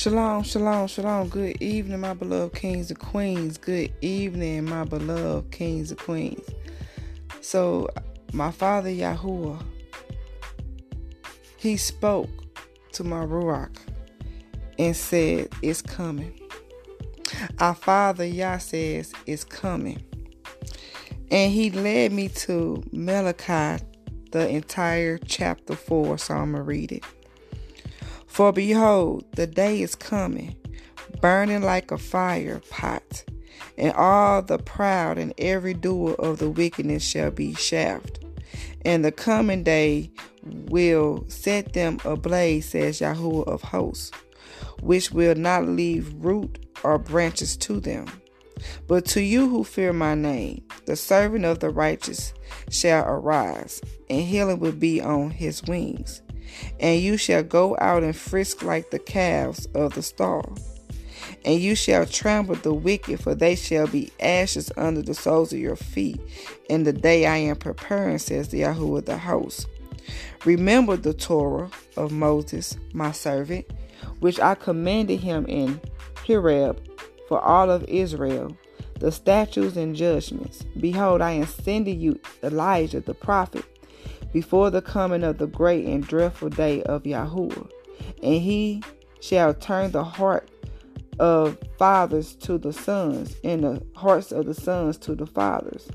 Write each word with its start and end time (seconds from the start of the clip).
Shalom, 0.00 0.44
shalom, 0.44 0.86
shalom. 0.86 1.28
Good 1.28 1.60
evening, 1.60 2.00
my 2.00 2.14
beloved 2.14 2.54
kings 2.54 2.88
and 2.88 2.98
queens. 2.98 3.58
Good 3.58 3.92
evening, 4.00 4.64
my 4.64 4.84
beloved 4.84 5.52
kings 5.52 5.90
and 5.90 6.00
queens. 6.00 6.48
So, 7.42 7.86
my 8.32 8.50
father 8.50 8.88
Yahuwah, 8.88 9.62
he 11.58 11.76
spoke 11.76 12.30
to 12.92 13.04
my 13.04 13.26
Ruach 13.26 13.76
and 14.78 14.96
said, 14.96 15.50
It's 15.60 15.82
coming. 15.82 16.32
Our 17.58 17.74
father 17.74 18.24
Yah 18.24 18.56
says, 18.56 19.12
It's 19.26 19.44
coming. 19.44 20.02
And 21.30 21.52
he 21.52 21.70
led 21.70 22.12
me 22.12 22.28
to 22.28 22.82
Malachi, 22.90 23.84
the 24.32 24.48
entire 24.48 25.18
chapter 25.18 25.76
4. 25.76 26.16
So 26.16 26.36
I'm 26.36 26.52
going 26.52 26.56
to 26.56 26.62
read 26.62 26.92
it. 26.92 27.04
For 28.40 28.52
behold, 28.52 29.26
the 29.32 29.46
day 29.46 29.82
is 29.82 29.94
coming, 29.94 30.56
burning 31.20 31.60
like 31.60 31.90
a 31.90 31.98
fire 31.98 32.62
pot, 32.70 33.22
and 33.76 33.92
all 33.92 34.40
the 34.40 34.56
proud 34.56 35.18
and 35.18 35.34
every 35.36 35.74
doer 35.74 36.14
of 36.18 36.38
the 36.38 36.48
wickedness 36.48 37.04
shall 37.04 37.30
be 37.30 37.52
shaft. 37.52 38.24
And 38.82 39.04
the 39.04 39.12
coming 39.12 39.62
day 39.62 40.10
will 40.42 41.26
set 41.28 41.74
them 41.74 41.98
ablaze, 42.06 42.70
says 42.70 43.00
Yahuwah 43.00 43.46
of 43.46 43.60
hosts, 43.60 44.10
which 44.80 45.12
will 45.12 45.34
not 45.34 45.66
leave 45.68 46.10
root 46.14 46.64
or 46.82 46.96
branches 46.96 47.58
to 47.58 47.78
them. 47.78 48.06
But 48.86 49.04
to 49.08 49.20
you 49.20 49.50
who 49.50 49.64
fear 49.64 49.92
my 49.92 50.14
name, 50.14 50.64
the 50.86 50.96
servant 50.96 51.44
of 51.44 51.58
the 51.58 51.68
righteous 51.68 52.32
shall 52.70 53.04
arise, 53.04 53.82
and 54.08 54.22
healing 54.22 54.60
will 54.60 54.72
be 54.72 54.98
on 54.98 55.28
his 55.28 55.62
wings 55.64 56.22
and 56.78 57.00
you 57.00 57.16
shall 57.16 57.42
go 57.42 57.76
out 57.80 58.02
and 58.02 58.16
frisk 58.16 58.62
like 58.62 58.90
the 58.90 58.98
calves 58.98 59.66
of 59.74 59.94
the 59.94 60.02
stall. 60.02 60.56
And 61.44 61.60
you 61.60 61.74
shall 61.74 62.06
trample 62.06 62.56
the 62.56 62.74
wicked, 62.74 63.20
for 63.20 63.34
they 63.34 63.54
shall 63.54 63.86
be 63.86 64.10
ashes 64.20 64.70
under 64.76 65.02
the 65.02 65.14
soles 65.14 65.52
of 65.52 65.58
your 65.58 65.76
feet 65.76 66.20
in 66.68 66.84
the 66.84 66.92
day 66.92 67.26
I 67.26 67.36
am 67.36 67.56
preparing, 67.56 68.18
says 68.18 68.48
the 68.48 68.62
Yahuwah 68.62 69.04
the 69.04 69.16
host. 69.18 69.66
Remember 70.44 70.96
the 70.96 71.14
Torah 71.14 71.70
of 71.96 72.12
Moses, 72.12 72.76
my 72.92 73.12
servant, 73.12 73.66
which 74.20 74.40
I 74.40 74.54
commanded 74.54 75.20
him 75.20 75.46
in 75.46 75.80
Horeb 76.26 76.80
for 77.28 77.40
all 77.40 77.70
of 77.70 77.84
Israel, 77.84 78.56
the 78.98 79.12
statutes 79.12 79.76
and 79.76 79.94
judgments. 79.96 80.64
Behold, 80.78 81.22
I 81.22 81.32
am 81.32 81.46
sending 81.46 82.00
you 82.00 82.20
Elijah 82.42 83.00
the 83.00 83.14
prophet 83.14 83.64
before 84.32 84.70
the 84.70 84.82
coming 84.82 85.22
of 85.24 85.38
the 85.38 85.46
great 85.46 85.86
and 85.86 86.06
dreadful 86.06 86.48
day 86.48 86.82
of 86.84 87.02
Yahuwah. 87.02 87.70
And 88.22 88.40
he 88.40 88.82
shall 89.20 89.54
turn 89.54 89.90
the 89.90 90.04
heart 90.04 90.48
of 91.18 91.58
fathers 91.78 92.34
to 92.34 92.56
the 92.56 92.72
sons, 92.72 93.36
and 93.44 93.62
the 93.62 93.82
hearts 93.94 94.32
of 94.32 94.46
the 94.46 94.54
sons 94.54 94.96
to 94.96 95.14
the 95.14 95.26
fathers, 95.26 95.88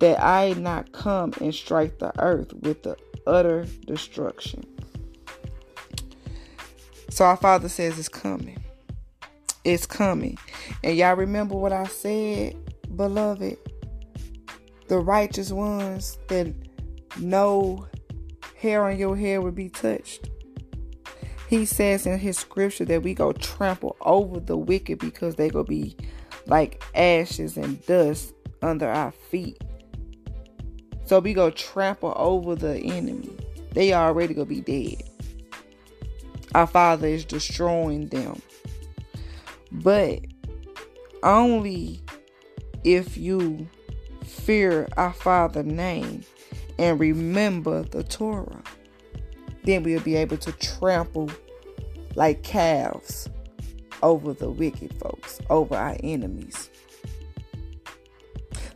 that 0.00 0.20
I 0.20 0.54
not 0.54 0.90
come 0.92 1.32
and 1.40 1.54
strike 1.54 2.00
the 2.00 2.12
earth 2.20 2.52
with 2.54 2.82
the 2.82 2.96
utter 3.26 3.66
destruction. 3.86 4.64
So 7.10 7.24
our 7.24 7.36
Father 7.36 7.68
says 7.68 7.98
it's 7.98 8.08
coming. 8.08 8.62
It's 9.62 9.86
coming. 9.86 10.38
And 10.82 10.96
y'all 10.96 11.14
remember 11.14 11.54
what 11.54 11.72
I 11.72 11.84
said, 11.84 12.56
beloved? 12.96 13.56
The 14.88 14.98
righteous 14.98 15.52
ones 15.52 16.18
that 16.28 16.52
no 17.18 17.86
hair 18.56 18.84
on 18.84 18.98
your 18.98 19.16
head 19.16 19.42
would 19.42 19.54
be 19.54 19.68
touched. 19.68 20.28
He 21.48 21.64
says 21.64 22.06
in 22.06 22.18
his 22.18 22.38
scripture 22.38 22.84
that 22.84 23.02
we 23.02 23.14
go 23.14 23.32
trample 23.32 23.96
over 24.02 24.38
the 24.38 24.56
wicked 24.56 24.98
because 24.98 25.34
they 25.34 25.48
go 25.48 25.64
be 25.64 25.96
like 26.46 26.82
ashes 26.94 27.56
and 27.56 27.84
dust 27.86 28.34
under 28.62 28.88
our 28.88 29.10
feet. 29.10 29.60
So 31.06 31.18
we 31.18 31.34
go 31.34 31.50
trample 31.50 32.12
over 32.16 32.54
the 32.54 32.76
enemy. 32.78 33.36
They 33.72 33.92
already 33.92 34.34
gonna 34.34 34.46
be 34.46 34.60
dead. 34.60 35.02
Our 36.54 36.66
Father 36.66 37.08
is 37.08 37.24
destroying 37.24 38.08
them. 38.08 38.40
But 39.72 40.20
only 41.22 42.00
if 42.84 43.16
you 43.16 43.68
fear 44.24 44.88
our 44.96 45.12
Father 45.12 45.62
name 45.62 46.22
and 46.80 46.98
remember 46.98 47.82
the 47.82 48.02
Torah. 48.02 48.62
Then 49.64 49.82
we'll 49.82 50.00
be 50.00 50.16
able 50.16 50.38
to 50.38 50.50
trample 50.52 51.30
like 52.14 52.42
calves 52.42 53.28
over 54.02 54.32
the 54.32 54.50
wicked 54.50 54.98
folks, 54.98 55.40
over 55.50 55.76
our 55.76 55.96
enemies. 56.02 56.70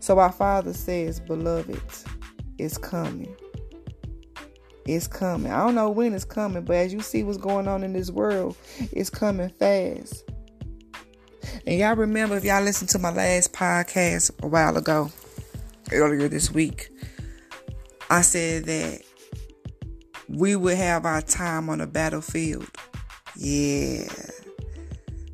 So 0.01 0.19
our 0.19 0.33
Father 0.33 0.75
says, 0.75 1.19
Beloved, 1.19 1.81
it's 2.59 2.77
coming. 2.77 3.35
It's 4.87 5.09
coming. 5.09 5.51
I 5.51 5.65
don't 5.65 5.75
know 5.75 5.89
when 5.89 6.13
it's 6.13 6.27
coming, 6.27 6.63
but 6.63 6.77
as 6.77 6.93
you 6.93 7.01
see 7.01 7.23
what's 7.23 7.39
going 7.39 7.67
on 7.67 7.83
in 7.83 7.95
this 7.95 8.11
world, 8.11 8.55
it's 8.93 9.09
coming 9.09 9.49
fast. 9.49 10.31
And 11.67 11.79
y'all 11.79 11.97
remember 11.97 12.37
if 12.37 12.45
y'all 12.45 12.63
listened 12.63 12.91
to 12.91 12.99
my 12.99 13.11
last 13.11 13.55
podcast 13.55 14.31
a 14.43 14.47
while 14.47 14.77
ago, 14.77 15.11
earlier 15.91 16.29
this 16.29 16.51
week, 16.51 16.91
I 18.15 18.21
said 18.21 18.67
that 18.67 19.03
we 20.29 20.55
would 20.55 20.77
have 20.77 21.05
our 21.05 21.21
time 21.21 21.69
on 21.69 21.79
the 21.79 21.89
battlefield. 21.89 22.69
Yeah. 23.35 24.05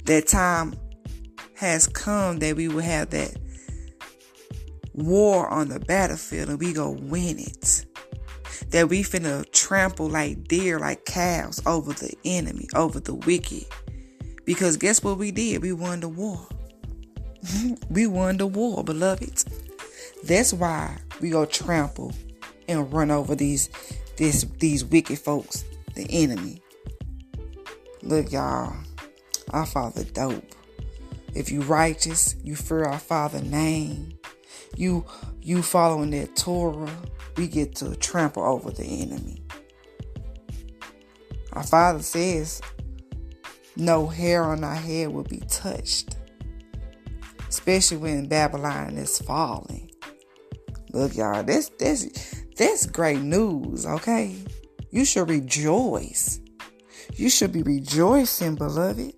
That 0.07 0.27
time 0.27 0.73
has 1.57 1.87
come 1.87 2.39
that 2.39 2.57
we 2.57 2.69
will 2.69 2.81
have 2.81 3.11
that 3.11 3.37
war 4.95 5.47
on 5.49 5.69
the 5.69 5.79
battlefield 5.79 6.49
and 6.49 6.59
we 6.59 6.73
go 6.73 6.93
win 6.93 7.39
it. 7.39 7.85
That 8.71 8.89
we 8.89 9.03
finna 9.03 9.45
trample 9.53 10.09
like 10.09 10.49
deer, 10.49 10.79
like 10.79 11.05
calves 11.05 11.61
over 11.67 11.93
the 11.93 12.15
enemy, 12.25 12.67
over 12.75 12.99
the 12.99 13.15
wicked. 13.15 13.67
Because 14.47 14.79
guess 14.79 15.05
what 15.05 15.19
we 15.19 15.33
did? 15.33 15.61
We 15.61 15.75
won 15.75 16.01
the 16.01 16.09
war. 16.09 16.47
we 17.91 18.07
won 18.07 18.39
the 18.39 18.47
war, 18.47 18.83
beloved. 18.83 19.45
That's 20.25 20.55
why 20.55 20.97
we 21.21 21.29
go 21.29 21.45
trample 21.45 22.15
and 22.71 22.93
run 22.93 23.11
over 23.11 23.35
these 23.35 23.69
this 24.17 24.45
these 24.59 24.85
wicked 24.85 25.19
folks, 25.19 25.65
the 25.95 26.07
enemy. 26.11 26.63
Look, 28.03 28.33
y'all, 28.33 28.75
our 29.51 29.67
Father 29.67 30.05
dope. 30.05 30.55
If 31.35 31.51
you 31.51 31.61
righteous, 31.63 32.37
you 32.43 32.57
fear 32.57 32.85
our 32.85 32.99
Father 32.99 33.41
name. 33.43 34.19
You 34.77 35.05
you 35.43 35.63
following 35.63 36.11
that 36.11 36.37
Torah, 36.37 36.91
we 37.37 37.49
get 37.49 37.75
to 37.77 37.97
trample 37.97 38.45
over 38.45 38.71
the 38.71 38.85
enemy. 38.85 39.43
Our 41.53 41.65
Father 41.65 42.03
says 42.03 42.61
no 43.77 44.07
hair 44.07 44.45
on 44.45 44.63
our 44.63 44.75
head 44.75 45.09
will 45.09 45.25
be 45.25 45.41
touched. 45.49 46.17
Especially 47.49 47.97
when 47.97 48.29
Babylon 48.29 48.97
is 48.97 49.19
falling. 49.19 49.91
Look, 50.93 51.17
y'all, 51.17 51.43
this 51.43 51.71
this 51.79 52.40
that's 52.61 52.85
great 52.85 53.23
news, 53.23 53.87
okay? 53.87 54.37
You 54.91 55.07
should 55.07 55.31
rejoice. 55.31 56.41
You 57.15 57.31
should 57.31 57.53
be 57.53 57.63
rejoicing, 57.63 58.55
beloved. 58.55 59.15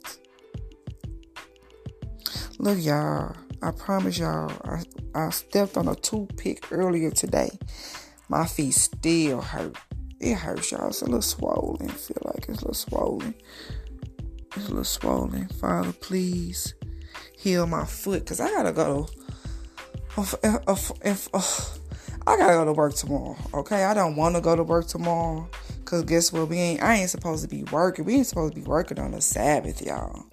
Look, 2.60 2.78
y'all, 2.78 3.34
I 3.60 3.72
promise 3.72 4.18
y'all, 4.18 4.52
I, 4.64 4.84
I 5.16 5.30
stepped 5.30 5.76
on 5.76 5.88
a 5.88 5.96
toothpick 5.96 6.70
earlier 6.70 7.10
today. 7.10 7.50
My 8.28 8.46
feet 8.46 8.74
still 8.74 9.40
hurt. 9.40 9.76
It 10.20 10.34
hurts, 10.34 10.70
y'all. 10.70 10.86
It's 10.86 11.02
a 11.02 11.06
little 11.06 11.20
swollen. 11.20 11.90
I 11.90 11.94
feel 11.94 12.22
like 12.24 12.48
it's 12.48 12.62
a 12.62 12.66
little 12.66 12.74
swollen. 12.74 13.34
It's 14.54 14.66
a 14.66 14.68
little 14.68 14.84
swollen. 14.84 15.48
Father, 15.48 15.92
please 15.92 16.74
heal 17.36 17.66
my 17.66 17.86
foot 17.86 18.20
because 18.20 18.38
I 18.38 18.50
gotta 18.50 18.72
go. 18.72 19.08
I 22.26 22.36
gotta 22.36 22.52
go 22.54 22.64
to 22.64 22.72
work 22.72 22.94
tomorrow. 22.94 23.36
Okay, 23.52 23.84
I 23.84 23.94
don't 23.94 24.16
want 24.16 24.36
to 24.36 24.40
go 24.40 24.54
to 24.54 24.62
work 24.62 24.86
tomorrow. 24.86 25.48
Cause 25.84 26.04
guess 26.04 26.32
what? 26.32 26.48
We 26.48 26.58
ain't. 26.58 26.82
I 26.82 26.94
ain't 26.94 27.10
supposed 27.10 27.42
to 27.42 27.48
be 27.48 27.64
working. 27.64 28.04
We 28.04 28.14
ain't 28.14 28.26
supposed 28.26 28.54
to 28.54 28.60
be 28.60 28.66
working 28.66 28.98
on 28.98 29.10
the 29.10 29.20
Sabbath, 29.20 29.82
y'all. 29.82 30.24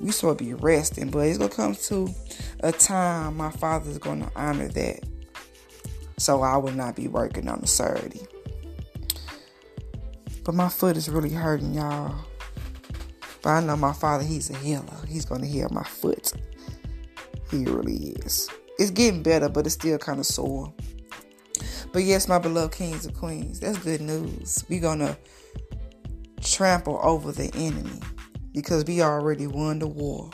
We 0.00 0.12
supposed 0.12 0.38
to 0.38 0.44
be 0.44 0.54
resting, 0.54 1.10
but 1.10 1.26
it's 1.26 1.38
gonna 1.38 1.50
come 1.50 1.74
to 1.74 2.08
a 2.60 2.72
time 2.72 3.36
my 3.36 3.50
father's 3.50 3.98
gonna 3.98 4.30
honor 4.36 4.68
that. 4.68 5.00
So 6.18 6.42
I 6.42 6.56
will 6.56 6.72
not 6.72 6.96
be 6.96 7.08
working 7.08 7.48
on 7.48 7.60
the 7.60 7.66
Saturday. 7.66 8.26
But 10.44 10.54
my 10.54 10.68
foot 10.68 10.96
is 10.96 11.10
really 11.10 11.30
hurting, 11.30 11.74
y'all. 11.74 12.14
But 13.42 13.50
I 13.50 13.60
know 13.60 13.76
my 13.76 13.92
father, 13.92 14.24
he's 14.24 14.50
a 14.50 14.56
healer. 14.56 14.84
He's 15.08 15.24
gonna 15.24 15.46
heal 15.46 15.68
my 15.70 15.84
foot. 15.84 16.32
He 17.50 17.64
really 17.64 18.12
is. 18.24 18.48
It's 18.80 18.90
getting 18.90 19.22
better, 19.22 19.48
but 19.48 19.66
it's 19.66 19.74
still 19.76 19.98
kind 19.98 20.18
of 20.18 20.26
sore. 20.26 20.74
But 21.92 22.02
yes, 22.02 22.26
my 22.26 22.38
beloved 22.38 22.74
kings 22.74 23.06
and 23.06 23.16
queens, 23.16 23.60
that's 23.60 23.78
good 23.78 24.00
news. 24.00 24.64
We're 24.68 24.80
to 24.80 25.16
trample 26.42 26.98
over 27.02 27.30
the 27.30 27.52
enemy. 27.54 28.00
because 28.52 28.84
we 28.84 29.02
already 29.02 29.46
won 29.46 29.78
the 29.78 29.86
war. 29.86 30.30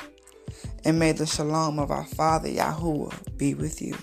And 0.84 0.98
may 0.98 1.12
the 1.12 1.26
shalom 1.26 1.78
of 1.78 1.90
our 1.90 2.04
Father 2.04 2.48
Yahuwah 2.48 3.36
be 3.36 3.54
with 3.54 3.82
you. 3.82 3.96